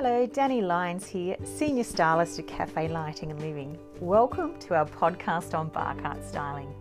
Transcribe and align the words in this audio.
Hello, 0.00 0.28
Dani 0.28 0.62
Lyons 0.62 1.08
here, 1.08 1.34
Senior 1.42 1.82
Stylist 1.82 2.38
at 2.38 2.46
Cafe 2.46 2.86
Lighting 2.86 3.32
and 3.32 3.40
Living. 3.40 3.76
Welcome 3.98 4.56
to 4.60 4.76
our 4.76 4.86
podcast 4.86 5.58
on 5.58 5.70
bar 5.70 5.96
cart 5.96 6.22
styling. 6.24 6.72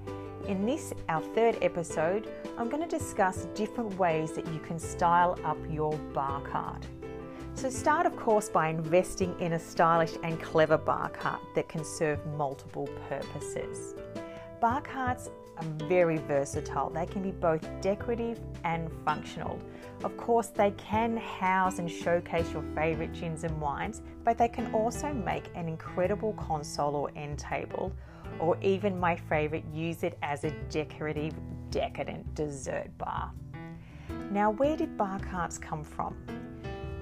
In 0.48 0.68
this, 0.68 0.94
our 1.10 1.24
third 1.34 1.58
episode, 1.64 2.32
I'm 2.60 2.70
going 2.70 2.88
to 2.88 2.98
discuss 3.00 3.48
different 3.55 3.98
ways 3.98 4.34
that 4.34 4.45
you 4.54 4.59
can 4.59 4.77
style 4.77 5.36
up 5.44 5.58
your 5.68 5.98
bar 6.14 6.41
cart. 6.41 6.86
So, 7.55 7.72
start 7.72 8.05
of 8.05 8.16
course 8.16 8.50
by 8.50 8.70
investing 8.70 9.36
in 9.40 9.54
a 9.54 9.59
stylish 9.59 10.13
and 10.22 10.40
clever 10.40 10.77
bar 10.77 11.09
cart 11.09 11.41
that 11.55 11.68
can 11.68 11.84
serve 11.84 12.23
multiple 12.38 12.88
purposes. 13.09 13.95
Bar 14.60 14.82
carts 14.82 15.30
are 15.58 15.88
very 15.88 16.18
versatile, 16.18 16.90
they 16.90 17.05
can 17.05 17.21
be 17.21 17.30
both 17.30 17.62
decorative 17.80 18.40
and 18.64 18.91
functional. 19.05 19.59
Of 20.04 20.18
course, 20.18 20.48
they 20.48 20.72
can 20.72 21.18
house 21.18 21.77
and 21.77 21.90
showcase 21.90 22.52
your 22.52 22.64
favourite 22.76 23.14
gins 23.14 23.44
and 23.44 23.62
wines, 23.62 24.02
but 24.23 24.38
they 24.38 24.48
can 24.48 24.73
also 24.73 25.14
make 25.14 25.44
an 25.54 25.67
incredible 25.67 26.34
console 26.34 26.95
or 26.95 27.12
end 27.16 27.38
table, 27.38 27.91
or 28.40 28.58
even 28.62 29.00
my 29.00 29.16
favourite, 29.16 29.64
use 29.72 30.02
it 30.02 30.17
as 30.23 30.44
a 30.44 30.50
decorative, 30.70 31.36
decadent 31.70 32.34
dessert 32.34 32.89
bar. 32.98 33.31
Now, 34.31 34.52
where 34.52 34.76
did 34.76 34.98
bar 34.98 35.20
carts 35.20 35.59
come 35.59 35.84
from? 35.84 36.16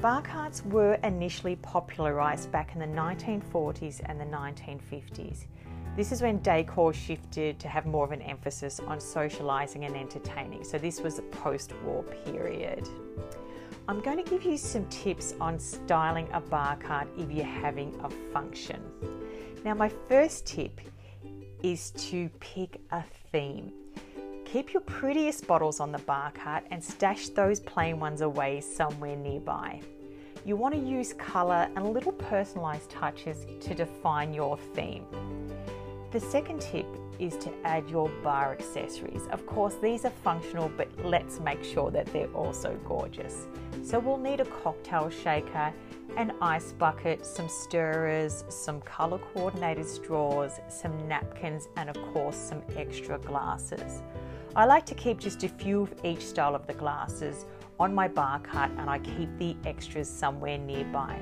Bar 0.01 0.21
carts 0.23 0.63
were 0.65 0.95
initially 1.03 1.55
popularised 1.57 2.51
back 2.51 2.73
in 2.73 2.79
the 2.79 2.85
1940s 2.85 4.01
and 4.05 4.19
the 4.19 4.25
1950s. 4.25 5.45
This 5.95 6.11
is 6.11 6.21
when 6.21 6.41
decor 6.41 6.93
shifted 6.93 7.57
to 7.59 7.69
have 7.69 7.85
more 7.85 8.03
of 8.03 8.11
an 8.11 8.21
emphasis 8.21 8.81
on 8.81 8.97
socialising 8.97 9.85
and 9.85 9.95
entertaining. 9.95 10.65
So, 10.65 10.77
this 10.77 10.99
was 10.99 11.19
a 11.19 11.21
post 11.21 11.71
war 11.85 12.03
period. 12.03 12.89
I'm 13.87 14.01
going 14.01 14.21
to 14.21 14.29
give 14.29 14.43
you 14.43 14.57
some 14.57 14.85
tips 14.87 15.35
on 15.39 15.57
styling 15.57 16.27
a 16.33 16.41
bar 16.41 16.75
cart 16.75 17.07
if 17.17 17.31
you're 17.31 17.45
having 17.45 17.97
a 18.03 18.09
function. 18.33 18.81
Now, 19.63 19.73
my 19.73 19.87
first 20.09 20.45
tip 20.45 20.81
is 21.63 21.91
to 21.91 22.27
pick 22.41 22.81
a 22.91 23.01
theme. 23.31 23.71
Keep 24.43 24.73
your 24.73 24.81
prettiest 24.81 25.47
bottles 25.47 25.79
on 25.79 25.93
the 25.93 25.99
bar 25.99 26.31
cart 26.31 26.65
and 26.71 26.83
stash 26.83 27.29
those 27.29 27.61
plain 27.61 28.01
ones 28.01 28.19
away 28.19 28.59
somewhere 28.59 29.15
nearby. 29.15 29.81
You 30.43 30.57
want 30.57 30.75
to 30.75 30.79
use 30.79 31.13
colour 31.13 31.69
and 31.75 31.93
little 31.93 32.11
personalised 32.11 32.89
touches 32.89 33.47
to 33.61 33.73
define 33.73 34.33
your 34.33 34.57
theme. 34.57 35.05
The 36.15 36.21
second 36.21 36.61
tip 36.61 36.85
is 37.19 37.35
to 37.39 37.51
add 37.65 37.89
your 37.89 38.07
bar 38.23 38.53
accessories. 38.53 39.27
Of 39.33 39.45
course, 39.45 39.75
these 39.81 40.05
are 40.05 40.13
functional, 40.23 40.71
but 40.77 40.87
let's 41.03 41.41
make 41.41 41.61
sure 41.61 41.91
that 41.91 42.05
they're 42.13 42.31
also 42.31 42.79
gorgeous. 42.87 43.47
So, 43.83 43.99
we'll 43.99 44.15
need 44.15 44.39
a 44.39 44.45
cocktail 44.45 45.09
shaker, 45.09 45.73
an 46.15 46.31
ice 46.39 46.71
bucket, 46.71 47.25
some 47.25 47.49
stirrers, 47.49 48.45
some 48.47 48.79
color 48.79 49.19
coordinated 49.33 49.85
straws, 49.85 50.61
some 50.69 51.05
napkins, 51.05 51.67
and 51.75 51.89
of 51.89 51.97
course, 52.13 52.37
some 52.37 52.63
extra 52.77 53.19
glasses. 53.19 54.01
I 54.55 54.63
like 54.63 54.85
to 54.85 54.95
keep 54.95 55.19
just 55.19 55.43
a 55.43 55.49
few 55.49 55.81
of 55.81 55.93
each 56.05 56.25
style 56.25 56.55
of 56.55 56.65
the 56.65 56.75
glasses 56.75 57.45
on 57.77 57.93
my 57.93 58.07
bar 58.07 58.39
cart 58.39 58.71
and 58.77 58.89
I 58.89 58.99
keep 58.99 59.37
the 59.37 59.57
extras 59.65 60.09
somewhere 60.09 60.57
nearby. 60.57 61.19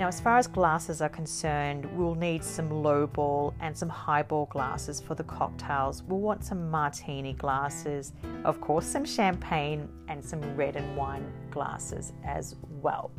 Now, 0.00 0.08
as 0.08 0.20
far 0.20 0.38
as 0.38 0.48
glasses 0.48 1.00
are 1.00 1.08
concerned, 1.08 1.86
we'll 1.96 2.16
need 2.16 2.42
some 2.42 2.68
lowball 2.68 3.54
and 3.60 3.78
some 3.78 3.88
highball 3.88 4.46
glasses 4.46 5.00
for 5.00 5.14
the 5.14 5.22
cocktails. 5.22 6.02
We'll 6.02 6.18
want 6.18 6.44
some 6.44 6.68
martini 6.68 7.32
glasses, 7.34 8.12
of 8.44 8.60
course, 8.60 8.86
some 8.86 9.04
champagne, 9.04 9.88
and 10.08 10.24
some 10.24 10.40
red 10.56 10.74
and 10.74 10.96
wine 10.96 11.32
glasses 11.52 12.12
as 12.24 12.56
well. 12.82 13.12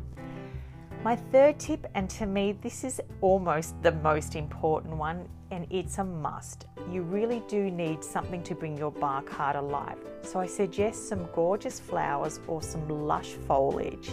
My 1.02 1.16
third 1.16 1.58
tip, 1.58 1.86
and 1.94 2.10
to 2.10 2.26
me, 2.26 2.52
this 2.60 2.84
is 2.84 3.00
almost 3.22 3.80
the 3.82 3.92
most 3.92 4.36
important 4.36 4.96
one, 4.96 5.28
and 5.50 5.66
it's 5.70 5.96
a 5.96 6.04
must. 6.04 6.66
You 6.90 7.02
really 7.02 7.42
do 7.48 7.70
need 7.70 8.04
something 8.04 8.42
to 8.42 8.54
bring 8.54 8.76
your 8.76 8.90
bar 8.90 9.22
cart 9.22 9.56
alive. 9.56 9.98
So 10.22 10.40
I 10.40 10.46
suggest 10.46 11.08
some 11.08 11.26
gorgeous 11.34 11.80
flowers 11.80 12.40
or 12.46 12.60
some 12.60 12.86
lush 12.88 13.30
foliage. 13.46 14.10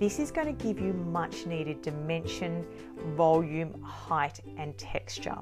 This 0.00 0.18
is 0.18 0.30
going 0.30 0.46
to 0.46 0.64
give 0.64 0.80
you 0.80 0.94
much 0.94 1.44
needed 1.44 1.82
dimension, 1.82 2.64
volume, 3.16 3.82
height, 3.82 4.40
and 4.56 4.76
texture. 4.78 5.36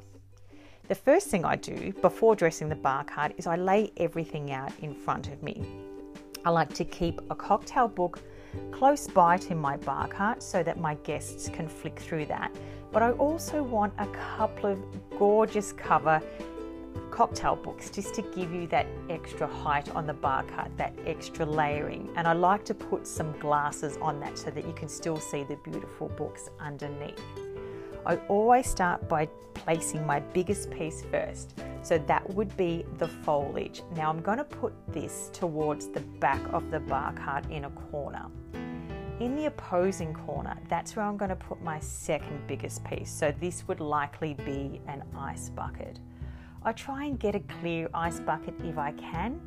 The 0.88 0.96
first 0.96 1.28
thing 1.28 1.44
I 1.44 1.54
do 1.54 1.92
before 2.02 2.34
dressing 2.34 2.68
the 2.68 2.74
bar 2.74 3.04
cart 3.04 3.34
is 3.36 3.46
I 3.46 3.54
lay 3.54 3.92
everything 3.98 4.50
out 4.50 4.72
in 4.80 4.96
front 4.96 5.28
of 5.28 5.44
me. 5.44 5.64
I 6.44 6.50
like 6.50 6.74
to 6.74 6.84
keep 6.84 7.20
a 7.30 7.36
cocktail 7.36 7.86
book 7.86 8.20
close 8.72 9.06
by 9.06 9.36
to 9.36 9.54
my 9.54 9.76
bar 9.76 10.08
cart 10.08 10.42
so 10.42 10.64
that 10.64 10.80
my 10.80 10.94
guests 10.96 11.48
can 11.48 11.68
flick 11.68 11.96
through 11.96 12.26
that. 12.26 12.50
But 12.90 13.04
I 13.04 13.12
also 13.12 13.62
want 13.62 13.94
a 13.98 14.08
couple 14.08 14.72
of 14.72 14.82
gorgeous 15.16 15.72
cover 15.72 16.20
cocktail 17.10 17.56
books 17.56 17.90
just 17.90 18.14
to 18.14 18.22
give 18.22 18.52
you 18.52 18.66
that 18.68 18.86
extra 19.10 19.46
height 19.46 19.88
on 19.94 20.06
the 20.06 20.14
bar 20.14 20.42
cart, 20.44 20.70
that 20.76 20.94
extra 21.06 21.44
layering. 21.44 22.10
And 22.16 22.26
I 22.26 22.32
like 22.32 22.64
to 22.66 22.74
put 22.74 23.06
some 23.06 23.32
glasses 23.38 23.96
on 24.00 24.20
that 24.20 24.38
so 24.38 24.50
that 24.50 24.66
you 24.66 24.72
can 24.72 24.88
still 24.88 25.18
see 25.18 25.44
the 25.44 25.56
beautiful 25.56 26.08
books 26.08 26.50
underneath. 26.60 27.20
I 28.06 28.16
always 28.28 28.66
start 28.66 29.08
by 29.08 29.26
placing 29.54 30.06
my 30.06 30.20
biggest 30.20 30.70
piece 30.70 31.02
first. 31.10 31.54
So 31.82 31.98
that 31.98 32.28
would 32.34 32.56
be 32.56 32.84
the 32.98 33.08
foliage. 33.08 33.82
Now 33.96 34.10
I'm 34.10 34.20
going 34.20 34.38
to 34.38 34.44
put 34.44 34.72
this 34.88 35.30
towards 35.32 35.88
the 35.88 36.00
back 36.00 36.40
of 36.52 36.70
the 36.70 36.80
bar 36.80 37.12
cart 37.12 37.44
in 37.50 37.64
a 37.64 37.70
corner. 37.70 38.26
In 39.20 39.34
the 39.34 39.46
opposing 39.46 40.14
corner, 40.14 40.56
that's 40.68 40.94
where 40.94 41.04
I'm 41.04 41.16
going 41.16 41.30
to 41.30 41.36
put 41.36 41.60
my 41.60 41.80
second 41.80 42.46
biggest 42.46 42.84
piece. 42.84 43.10
So 43.10 43.34
this 43.40 43.66
would 43.66 43.80
likely 43.80 44.34
be 44.34 44.80
an 44.86 45.02
ice 45.16 45.50
bucket. 45.50 45.98
I 46.62 46.72
try 46.72 47.04
and 47.04 47.18
get 47.18 47.34
a 47.34 47.40
clear 47.60 47.88
ice 47.94 48.20
bucket 48.20 48.54
if 48.64 48.78
I 48.78 48.92
can, 48.92 49.40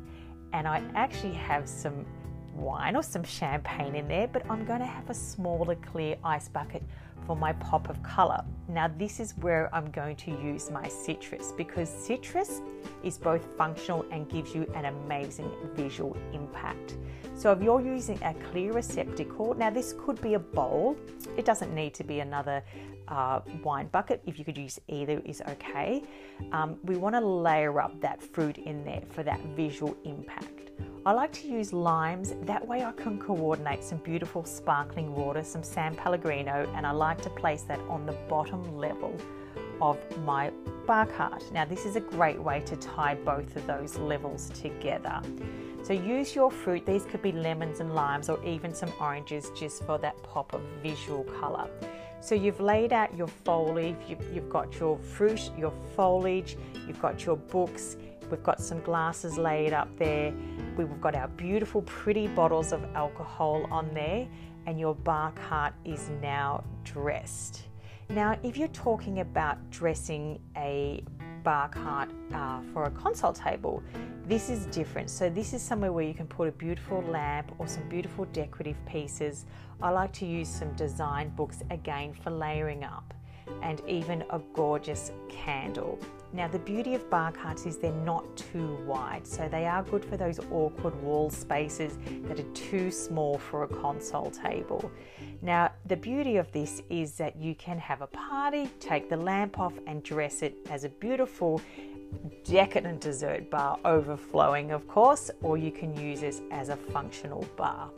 and 0.52 0.66
I 0.66 0.82
actually 0.94 1.34
have 1.34 1.68
some 1.68 2.06
wine 2.54 2.96
or 2.96 3.02
some 3.02 3.22
champagne 3.22 3.94
in 3.94 4.08
there, 4.08 4.28
but 4.28 4.42
I'm 4.50 4.64
going 4.64 4.80
to 4.80 4.86
have 4.86 5.08
a 5.10 5.14
smaller 5.14 5.74
clear 5.76 6.16
ice 6.24 6.48
bucket 6.48 6.82
for 7.26 7.36
my 7.36 7.52
pop 7.54 7.88
of 7.88 8.02
colour. 8.02 8.44
Now, 8.68 8.88
this 8.98 9.20
is 9.20 9.36
where 9.38 9.72
I'm 9.74 9.90
going 9.90 10.16
to 10.16 10.30
use 10.30 10.70
my 10.70 10.88
citrus 10.88 11.52
because 11.52 11.88
citrus 11.88 12.60
is 13.04 13.18
both 13.18 13.46
functional 13.56 14.04
and 14.10 14.28
gives 14.28 14.54
you 14.54 14.66
an 14.74 14.86
amazing 14.86 15.50
visual 15.74 16.16
impact. 16.32 16.96
So, 17.36 17.52
if 17.52 17.62
you're 17.62 17.80
using 17.80 18.20
a 18.22 18.34
clear 18.50 18.72
receptacle, 18.72 19.54
now 19.54 19.70
this 19.70 19.94
could 19.98 20.20
be 20.20 20.34
a 20.34 20.38
bowl, 20.38 20.96
it 21.36 21.44
doesn't 21.44 21.74
need 21.74 21.94
to 21.94 22.04
be 22.04 22.20
another 22.20 22.62
uh, 23.12 23.40
wine 23.62 23.88
bucket. 23.88 24.22
If 24.26 24.38
you 24.38 24.44
could 24.44 24.56
use 24.56 24.80
either, 24.88 25.20
is 25.24 25.42
okay. 25.48 26.02
Um, 26.50 26.78
we 26.84 26.96
want 26.96 27.14
to 27.14 27.20
layer 27.20 27.80
up 27.80 28.00
that 28.00 28.22
fruit 28.22 28.56
in 28.58 28.84
there 28.84 29.02
for 29.10 29.22
that 29.22 29.40
visual 29.54 29.94
impact. 30.04 30.70
I 31.04 31.12
like 31.12 31.32
to 31.32 31.48
use 31.48 31.72
limes, 31.72 32.34
that 32.42 32.66
way 32.66 32.82
I 32.84 32.92
can 32.92 33.18
coordinate 33.18 33.84
some 33.84 33.98
beautiful 33.98 34.44
sparkling 34.44 35.14
water, 35.14 35.42
some 35.42 35.62
San 35.62 35.94
Pellegrino, 35.94 36.72
and 36.74 36.86
I 36.86 36.92
like 36.92 37.20
to 37.22 37.30
place 37.30 37.62
that 37.62 37.80
on 37.80 38.06
the 38.06 38.12
bottom 38.28 38.78
level 38.78 39.14
of 39.80 39.98
my 40.18 40.50
bar 40.86 41.06
cart. 41.06 41.42
Now, 41.52 41.64
this 41.64 41.84
is 41.84 41.96
a 41.96 42.00
great 42.00 42.40
way 42.40 42.60
to 42.60 42.76
tie 42.76 43.16
both 43.16 43.56
of 43.56 43.66
those 43.66 43.98
levels 43.98 44.48
together. 44.50 45.20
So, 45.82 45.92
use 45.92 46.36
your 46.36 46.50
fruit, 46.50 46.86
these 46.86 47.04
could 47.04 47.20
be 47.20 47.32
lemons 47.32 47.80
and 47.80 47.94
limes, 47.94 48.28
or 48.30 48.42
even 48.44 48.72
some 48.72 48.92
oranges 49.00 49.50
just 49.56 49.84
for 49.84 49.98
that 49.98 50.20
pop 50.22 50.54
of 50.54 50.62
visual 50.82 51.24
colour. 51.24 51.68
So, 52.22 52.36
you've 52.36 52.60
laid 52.60 52.92
out 52.92 53.16
your 53.16 53.26
foliage, 53.26 53.96
you've, 54.08 54.48
got 54.48 54.78
your 54.78 54.96
fruit, 54.96 55.50
your 55.58 55.72
foliage, 55.96 56.56
you've 56.86 57.02
got 57.02 57.26
your 57.26 57.36
books, 57.36 57.96
we've 58.30 58.44
got 58.44 58.60
some 58.60 58.80
glasses 58.82 59.36
laid 59.36 59.72
up 59.72 59.88
there, 59.98 60.32
we've 60.76 61.00
got 61.00 61.16
our 61.16 61.26
beautiful, 61.26 61.82
pretty 61.82 62.28
bottles 62.28 62.72
of 62.72 62.84
alcohol 62.94 63.66
on 63.72 63.92
there, 63.92 64.28
and 64.66 64.78
your 64.78 64.94
bar 64.94 65.32
cart 65.32 65.74
is 65.84 66.10
now 66.22 66.62
dressed. 66.84 67.62
Now, 68.08 68.38
if 68.44 68.56
you're 68.56 68.68
talking 68.68 69.18
about 69.18 69.58
dressing 69.70 70.38
a 70.56 71.02
bar 71.42 71.70
cart 71.70 72.08
uh, 72.32 72.60
for 72.72 72.84
a 72.84 72.90
console 72.92 73.32
table, 73.32 73.82
this 74.26 74.50
is 74.50 74.66
different. 74.66 75.10
So, 75.10 75.28
this 75.28 75.52
is 75.52 75.62
somewhere 75.62 75.92
where 75.92 76.04
you 76.04 76.14
can 76.14 76.26
put 76.26 76.48
a 76.48 76.52
beautiful 76.52 77.02
lamp 77.02 77.52
or 77.58 77.66
some 77.66 77.88
beautiful 77.88 78.24
decorative 78.26 78.76
pieces. 78.86 79.46
I 79.80 79.90
like 79.90 80.12
to 80.14 80.26
use 80.26 80.48
some 80.48 80.72
design 80.74 81.30
books 81.30 81.62
again 81.70 82.14
for 82.14 82.30
layering 82.30 82.84
up 82.84 83.14
and 83.62 83.82
even 83.88 84.22
a 84.30 84.40
gorgeous 84.54 85.12
candle. 85.28 85.98
Now, 86.32 86.48
the 86.48 86.58
beauty 86.58 86.94
of 86.94 87.10
bar 87.10 87.30
carts 87.30 87.66
is 87.66 87.76
they're 87.76 87.92
not 87.92 88.24
too 88.36 88.76
wide, 88.86 89.26
so 89.26 89.48
they 89.48 89.66
are 89.66 89.82
good 89.82 90.02
for 90.04 90.16
those 90.16 90.38
awkward 90.50 90.94
wall 91.02 91.28
spaces 91.28 91.98
that 92.22 92.40
are 92.40 92.52
too 92.54 92.90
small 92.90 93.36
for 93.36 93.64
a 93.64 93.68
console 93.68 94.30
table. 94.30 94.90
Now, 95.42 95.72
the 95.86 95.96
beauty 95.96 96.36
of 96.36 96.50
this 96.52 96.82
is 96.88 97.12
that 97.16 97.36
you 97.36 97.54
can 97.56 97.78
have 97.78 98.00
a 98.00 98.06
party, 98.06 98.70
take 98.80 99.10
the 99.10 99.16
lamp 99.16 99.58
off, 99.58 99.74
and 99.86 100.02
dress 100.02 100.40
it 100.40 100.54
as 100.70 100.84
a 100.84 100.88
beautiful 100.88 101.60
decadent 102.44 103.00
dessert 103.00 103.50
bar, 103.50 103.78
overflowing, 103.84 104.70
of 104.70 104.86
course, 104.88 105.30
or 105.42 105.56
you 105.56 105.70
can 105.70 105.96
use 105.96 106.20
this 106.20 106.42
as 106.50 106.68
a 106.68 106.76
functional 106.76 107.46
bar. 107.56 107.90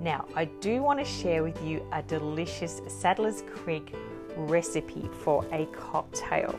Now, 0.00 0.26
I 0.34 0.46
do 0.46 0.82
want 0.82 0.98
to 0.98 1.04
share 1.04 1.42
with 1.42 1.62
you 1.62 1.86
a 1.92 2.02
delicious 2.02 2.80
Saddler's 2.88 3.42
Creek 3.42 3.94
recipe 4.36 5.08
for 5.22 5.44
a 5.52 5.66
cocktail. 5.66 6.58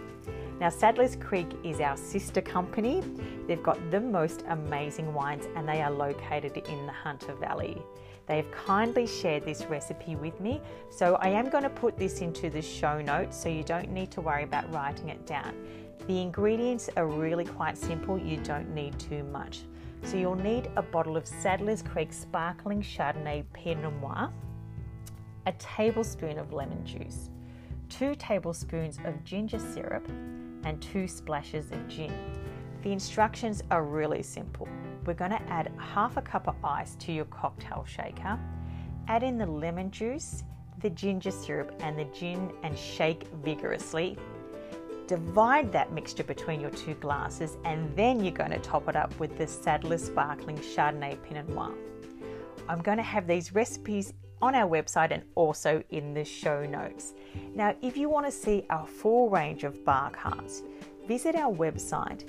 Now, 0.59 0.69
Saddler's 0.69 1.17
Creek 1.17 1.47
is 1.63 1.79
our 1.79 1.97
sister 1.97 2.41
company. 2.41 3.03
They've 3.47 3.61
got 3.61 3.91
the 3.91 3.99
most 3.99 4.43
amazing 4.47 5.13
wines 5.13 5.45
and 5.55 5.67
they 5.67 5.81
are 5.81 5.91
located 5.91 6.55
in 6.57 6.85
the 6.85 6.91
Hunter 6.93 7.33
Valley. 7.33 7.81
They 8.25 8.37
have 8.37 8.49
kindly 8.51 9.05
shared 9.05 9.43
this 9.43 9.65
recipe 9.65 10.15
with 10.15 10.39
me, 10.39 10.61
so 10.89 11.15
I 11.15 11.27
am 11.27 11.49
going 11.49 11.63
to 11.63 11.69
put 11.69 11.97
this 11.97 12.21
into 12.21 12.49
the 12.49 12.61
show 12.61 13.01
notes 13.01 13.35
so 13.35 13.49
you 13.49 13.63
don't 13.63 13.91
need 13.91 14.11
to 14.11 14.21
worry 14.21 14.43
about 14.43 14.71
writing 14.73 15.09
it 15.09 15.25
down. 15.25 15.53
The 16.07 16.21
ingredients 16.21 16.89
are 16.97 17.07
really 17.07 17.45
quite 17.45 17.77
simple, 17.77 18.17
you 18.17 18.37
don't 18.37 18.73
need 18.73 18.99
too 18.99 19.23
much. 19.23 19.61
So 20.03 20.17
you'll 20.17 20.35
need 20.35 20.69
a 20.75 20.81
bottle 20.81 21.15
of 21.15 21.25
Saddler's 21.25 21.81
Creek 21.81 22.11
Sparkling 22.11 22.81
Chardonnay 22.81 23.45
Pinot 23.53 23.93
Noir, 24.01 24.29
a 25.45 25.53
tablespoon 25.53 26.37
of 26.37 26.51
lemon 26.51 26.85
juice, 26.85 27.29
two 27.87 28.15
tablespoons 28.15 28.99
of 29.05 29.23
ginger 29.23 29.59
syrup, 29.59 30.05
and 30.65 30.81
two 30.81 31.07
splashes 31.07 31.71
of 31.71 31.87
gin. 31.87 32.13
The 32.81 32.91
instructions 32.91 33.63
are 33.71 33.85
really 33.85 34.23
simple. 34.23 34.67
We're 35.05 35.13
going 35.13 35.31
to 35.31 35.41
add 35.43 35.71
half 35.77 36.17
a 36.17 36.21
cup 36.21 36.49
of 36.49 36.55
ice 36.65 36.95
to 36.95 37.13
your 37.13 37.25
cocktail 37.25 37.85
shaker, 37.87 38.37
add 39.07 39.23
in 39.23 39.37
the 39.37 39.45
lemon 39.45 39.89
juice, 39.89 40.43
the 40.79 40.89
ginger 40.89 41.31
syrup, 41.31 41.73
and 41.79 41.97
the 41.97 42.05
gin, 42.05 42.51
and 42.63 42.77
shake 42.77 43.27
vigorously. 43.41 44.17
Divide 45.07 45.71
that 45.71 45.91
mixture 45.91 46.23
between 46.23 46.61
your 46.61 46.71
two 46.71 46.93
glasses, 46.95 47.57
and 47.65 47.93
then 47.95 48.23
you're 48.23 48.33
going 48.33 48.51
to 48.51 48.59
top 48.59 48.87
it 48.87 48.95
up 48.95 49.17
with 49.19 49.37
the 49.37 49.45
Saddler 49.45 49.97
Sparkling 49.97 50.57
Chardonnay 50.57 51.21
Pinot 51.23 51.49
Noir. 51.49 51.73
I'm 52.69 52.81
going 52.81 52.97
to 52.97 53.03
have 53.03 53.27
these 53.27 53.53
recipes 53.53 54.13
on 54.41 54.55
our 54.55 54.69
website 54.69 55.11
and 55.11 55.23
also 55.35 55.83
in 55.89 56.13
the 56.13 56.23
show 56.23 56.65
notes. 56.65 57.13
Now, 57.53 57.75
if 57.81 57.97
you 57.97 58.09
want 58.09 58.25
to 58.25 58.31
see 58.31 58.65
our 58.69 58.87
full 58.87 59.29
range 59.29 59.63
of 59.63 59.83
bar 59.83 60.09
carts, 60.11 60.63
visit 61.07 61.35
our 61.35 61.53
website 61.53 62.23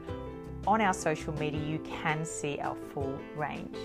On 0.68 0.80
our 0.80 0.94
social 0.94 1.34
media, 1.40 1.60
you 1.60 1.80
can 1.80 2.24
see 2.24 2.60
our 2.62 2.76
full 2.94 3.18
range. 3.36 3.78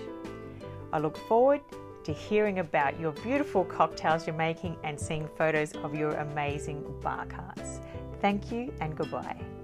I 0.92 0.98
look 0.98 1.16
forward 1.16 1.62
to 2.04 2.12
hearing 2.12 2.58
about 2.58 3.00
your 3.00 3.12
beautiful 3.12 3.64
cocktails 3.64 4.26
you're 4.26 4.36
making 4.36 4.76
and 4.84 5.00
seeing 5.00 5.26
photos 5.36 5.72
of 5.76 5.94
your 5.94 6.10
amazing 6.12 6.84
bar 7.00 7.24
carts. 7.26 7.80
Thank 8.20 8.52
you 8.52 8.74
and 8.80 8.94
goodbye. 8.96 9.55